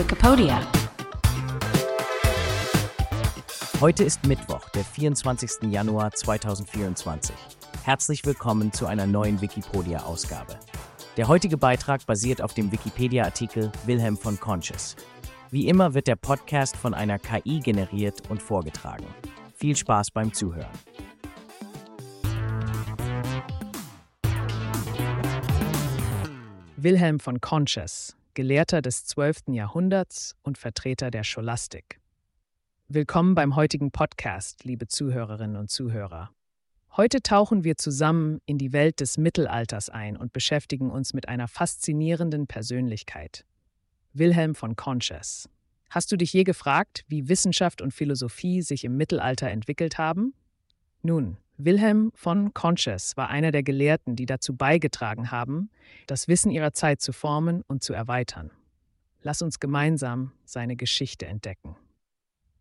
[0.00, 0.66] Wikipedia.
[3.82, 5.70] Heute ist Mittwoch, der 24.
[5.70, 7.36] Januar 2024.
[7.84, 10.58] Herzlich willkommen zu einer neuen Wikipedia-Ausgabe.
[11.18, 14.96] Der heutige Beitrag basiert auf dem Wikipedia-Artikel Wilhelm von Conscious.
[15.50, 19.04] Wie immer wird der Podcast von einer KI generiert und vorgetragen.
[19.54, 20.72] Viel Spaß beim Zuhören.
[26.78, 29.48] Wilhelm von Conches, Gelehrter des 12.
[29.48, 32.00] Jahrhunderts und Vertreter der Scholastik.
[32.86, 36.30] Willkommen beim heutigen Podcast, liebe Zuhörerinnen und Zuhörer.
[36.96, 41.48] Heute tauchen wir zusammen in die Welt des Mittelalters ein und beschäftigen uns mit einer
[41.48, 43.44] faszinierenden Persönlichkeit.
[44.12, 45.48] Wilhelm von Conches.
[45.88, 50.34] Hast du dich je gefragt, wie Wissenschaft und Philosophie sich im Mittelalter entwickelt haben?
[51.02, 55.70] Nun, Wilhelm von Conches war einer der Gelehrten, die dazu beigetragen haben,
[56.06, 58.50] das Wissen ihrer Zeit zu formen und zu erweitern.
[59.22, 61.76] Lass uns gemeinsam seine Geschichte entdecken.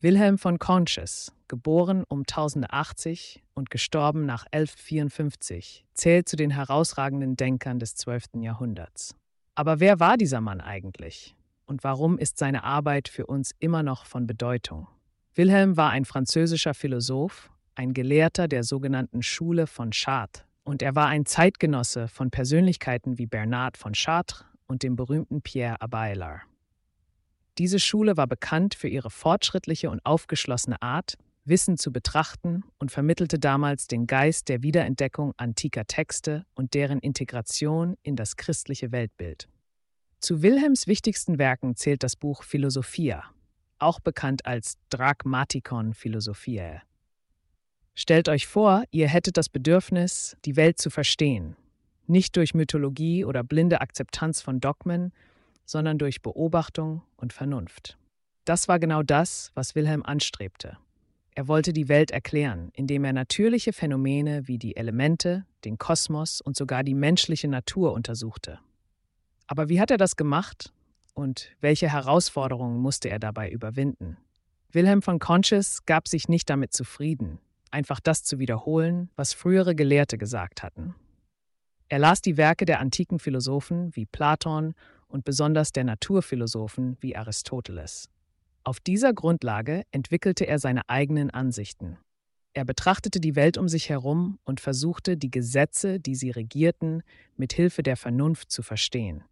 [0.00, 7.78] Wilhelm von Conches, geboren um 1080 und gestorben nach 1154, zählt zu den herausragenden Denkern
[7.78, 8.24] des 12.
[8.40, 9.14] Jahrhunderts.
[9.54, 11.36] Aber wer war dieser Mann eigentlich?
[11.66, 14.88] Und warum ist seine Arbeit für uns immer noch von Bedeutung?
[15.34, 21.06] Wilhelm war ein französischer Philosoph ein Gelehrter der sogenannten Schule von Chartres, und er war
[21.06, 26.42] ein Zeitgenosse von Persönlichkeiten wie Bernard von Chartres und dem berühmten Pierre Abelard.
[27.56, 33.38] Diese Schule war bekannt für ihre fortschrittliche und aufgeschlossene Art, Wissen zu betrachten und vermittelte
[33.38, 39.48] damals den Geist der Wiederentdeckung antiker Texte und deren Integration in das christliche Weltbild.
[40.20, 43.24] Zu Wilhelms wichtigsten Werken zählt das Buch Philosophia,
[43.78, 46.82] auch bekannt als Dragmatikon Philosophiae.
[48.00, 51.56] Stellt euch vor, ihr hättet das Bedürfnis, die Welt zu verstehen,
[52.06, 55.12] nicht durch Mythologie oder blinde Akzeptanz von Dogmen,
[55.64, 57.98] sondern durch Beobachtung und Vernunft.
[58.44, 60.78] Das war genau das, was Wilhelm anstrebte.
[61.34, 66.56] Er wollte die Welt erklären, indem er natürliche Phänomene wie die Elemente, den Kosmos und
[66.56, 68.60] sogar die menschliche Natur untersuchte.
[69.48, 70.72] Aber wie hat er das gemacht
[71.14, 74.18] und welche Herausforderungen musste er dabei überwinden?
[74.70, 80.18] Wilhelm von Conches gab sich nicht damit zufrieden einfach das zu wiederholen, was frühere Gelehrte
[80.18, 80.94] gesagt hatten.
[81.88, 84.74] Er las die Werke der antiken Philosophen wie Platon
[85.06, 88.10] und besonders der Naturphilosophen wie Aristoteles.
[88.62, 91.96] Auf dieser Grundlage entwickelte er seine eigenen Ansichten.
[92.52, 97.02] Er betrachtete die Welt um sich herum und versuchte, die Gesetze, die sie regierten,
[97.36, 99.24] mit Hilfe der Vernunft zu verstehen.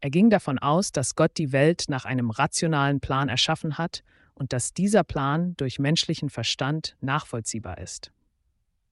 [0.00, 4.04] Er ging davon aus, dass Gott die Welt nach einem rationalen Plan erschaffen hat
[4.34, 8.12] und dass dieser Plan durch menschlichen Verstand nachvollziehbar ist.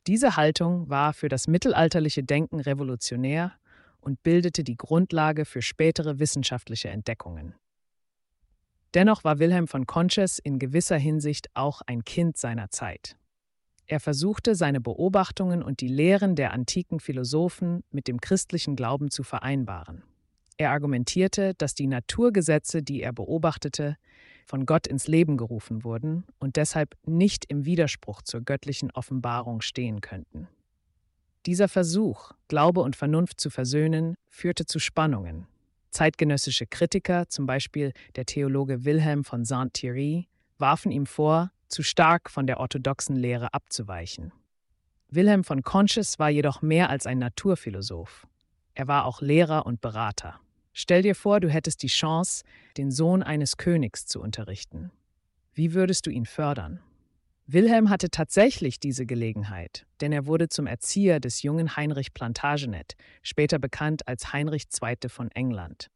[0.06, 3.52] Diese Haltung war für das mittelalterliche Denken revolutionär
[4.00, 7.54] und bildete die Grundlage für spätere wissenschaftliche Entdeckungen.
[8.94, 13.16] Dennoch war Wilhelm von Conches in gewisser Hinsicht auch ein Kind seiner Zeit.
[13.86, 19.22] Er versuchte, seine Beobachtungen und die Lehren der antiken Philosophen mit dem christlichen Glauben zu
[19.22, 20.02] vereinbaren.
[20.56, 23.96] Er argumentierte, dass die Naturgesetze, die er beobachtete,
[24.44, 30.00] von Gott ins Leben gerufen wurden und deshalb nicht im Widerspruch zur göttlichen Offenbarung stehen
[30.00, 30.48] könnten.
[31.46, 35.46] Dieser Versuch, Glaube und Vernunft zu versöhnen, führte zu Spannungen.
[35.90, 40.28] Zeitgenössische Kritiker, zum Beispiel der Theologe Wilhelm von Saint-Thierry,
[40.58, 44.32] warfen ihm vor, zu stark von der orthodoxen Lehre abzuweichen.
[45.08, 48.26] Wilhelm von Conches war jedoch mehr als ein Naturphilosoph.
[48.74, 50.40] Er war auch Lehrer und Berater.
[50.72, 52.44] Stell dir vor, du hättest die Chance,
[52.76, 54.90] den Sohn eines Königs zu unterrichten.
[55.52, 56.80] Wie würdest du ihn fördern?
[57.46, 63.58] Wilhelm hatte tatsächlich diese Gelegenheit, denn er wurde zum Erzieher des jungen Heinrich Plantagenet, später
[63.58, 65.08] bekannt als Heinrich II.
[65.08, 65.88] von England.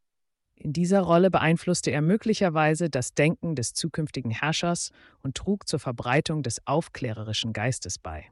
[0.56, 4.90] In dieser Rolle beeinflusste er möglicherweise das Denken des zukünftigen Herrschers
[5.22, 8.26] und trug zur Verbreitung des aufklärerischen Geistes bei.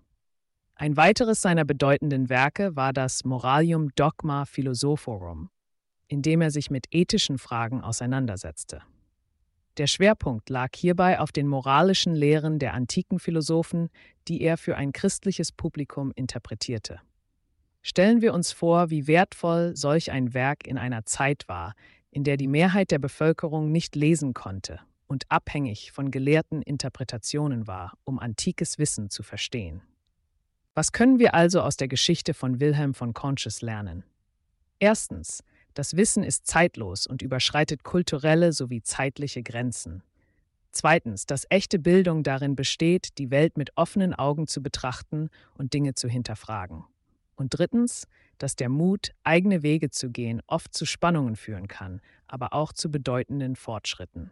[0.75, 5.50] Ein weiteres seiner bedeutenden Werke war das Moralium Dogma Philosophorum,
[6.08, 8.82] indem er sich mit ethischen Fragen auseinandersetzte.
[9.76, 13.90] Der Schwerpunkt lag hierbei auf den moralischen Lehren der antiken Philosophen,
[14.28, 17.00] die er für ein christliches Publikum interpretierte.
[17.82, 21.74] Stellen wir uns vor, wie wertvoll solch ein Werk in einer Zeit war,
[22.10, 27.92] in der die Mehrheit der Bevölkerung nicht lesen konnte und abhängig von gelehrten Interpretationen war,
[28.04, 29.82] um antikes Wissen zu verstehen.
[30.74, 34.04] Was können wir also aus der Geschichte von Wilhelm von Conches lernen?
[34.78, 35.42] Erstens,
[35.75, 40.03] das Wissen ist zeitlos und überschreitet kulturelle sowie zeitliche Grenzen.
[40.71, 45.94] Zweitens, dass echte Bildung darin besteht, die Welt mit offenen Augen zu betrachten und Dinge
[45.94, 46.85] zu hinterfragen.
[47.37, 48.06] Und drittens,
[48.38, 52.91] dass der Mut, eigene Wege zu gehen, oft zu Spannungen führen kann, aber auch zu
[52.91, 54.31] bedeutenden Fortschritten.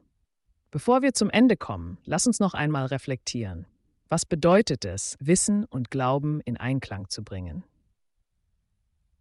[0.71, 3.67] Bevor wir zum Ende kommen, lass uns noch einmal reflektieren.
[4.09, 7.65] Was bedeutet es, Wissen und Glauben in Einklang zu bringen?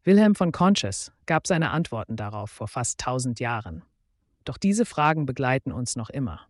[0.04, 3.84] Wilhelm von Conches gab seine Antworten darauf vor fast tausend Jahren.
[4.46, 6.42] Doch diese Fragen begleiten uns noch immer.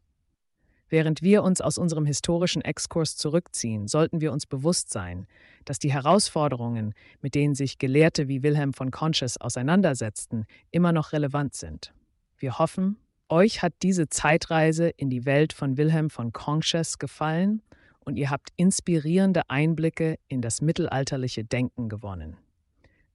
[0.88, 5.28] Während wir uns aus unserem historischen Exkurs zurückziehen, sollten wir uns bewusst sein,
[5.66, 11.54] dass die Herausforderungen, mit denen sich Gelehrte wie Wilhelm von Conches auseinandersetzten, immer noch relevant
[11.54, 11.94] sind.
[12.38, 12.96] Wir hoffen,
[13.28, 17.62] euch hat diese Zeitreise in die Welt von Wilhelm von Conches gefallen
[18.00, 22.38] und ihr habt inspirierende Einblicke in das mittelalterliche Denken gewonnen.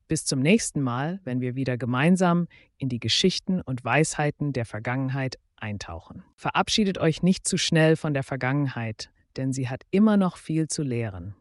[0.08, 2.46] Bis zum nächsten Mal, wenn wir wieder gemeinsam
[2.78, 6.22] in die Geschichten und Weisheiten der Vergangenheit eintauchen.
[6.36, 10.82] Verabschiedet euch nicht zu schnell von der Vergangenheit, denn sie hat immer noch viel zu
[10.82, 11.34] lehren.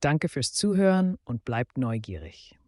[0.00, 2.58] Danke fürs Zuhören und bleibt neugierig.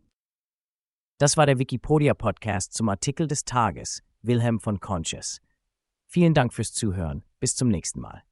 [1.18, 5.40] Das war der Wikipedia-Podcast zum Artikel des Tages, Wilhelm von Conches.
[6.06, 7.24] Vielen Dank fürs Zuhören.
[7.40, 8.22] Bis zum nächsten Mal.